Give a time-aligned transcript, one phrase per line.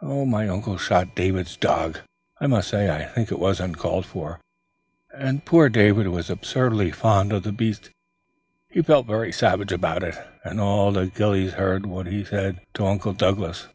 [0.00, 1.98] My uncle shot David's dog;
[2.40, 4.38] I must say I think it was uncalled for,
[5.12, 7.90] and poor David was absurdly fond of the beast.
[8.68, 10.14] He felt very savage about it,
[10.44, 13.66] and all the ghillies heard what he said to Uncle Douglas."